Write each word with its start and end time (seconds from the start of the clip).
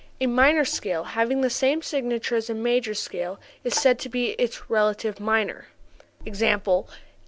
A 0.19 0.25
minor 0.25 0.65
scale 0.65 1.03
having 1.03 1.41
the 1.41 1.49
same 1.51 1.83
signature 1.83 2.35
as 2.35 2.49
a 2.49 2.55
major 2.55 2.95
scale 2.95 3.39
is 3.63 3.75
said 3.75 3.99
to 3.99 4.09
be 4.09 4.29
its 4.31 4.67
relative 4.67 5.19
minor. 5.19 5.67
_E. 6.25 6.87